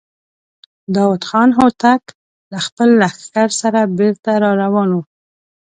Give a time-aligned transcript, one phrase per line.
[0.95, 2.03] داوود خان هوتک
[2.51, 4.99] له خپل لښکر سره بېرته را روان و.